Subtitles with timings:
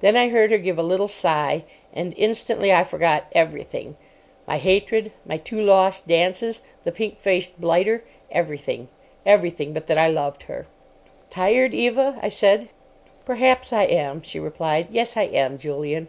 [0.00, 5.38] Then I heard her give a little sigh; and instantly I forgot everything—my hatred, my
[5.38, 8.86] two lost dances, the pink faced blighter—everything.
[9.26, 10.68] Everything but that I loved her.
[11.30, 12.68] "Tired, Eva?" I said.
[13.24, 14.86] "Perhaps I am," she replied.
[14.92, 16.06] "Yes, I am, Julian."